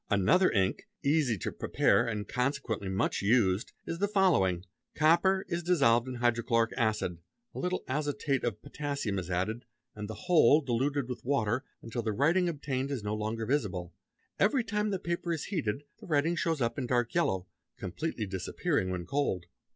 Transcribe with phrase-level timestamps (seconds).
[0.09, 6.07] Another ink, easy to prepare and consequently much used, is the following: copper is dissolved
[6.07, 7.19] in hydrochloric acid,
[7.53, 12.13] a little azotate of_ potassium is added, and the whole diluted with water, until the
[12.13, 13.93] writing obtained is no longer visible.
[14.39, 17.45] Everytime the paper is heated the writing starts up in dark yellow,
[17.77, 19.45] completely disappearing when cold.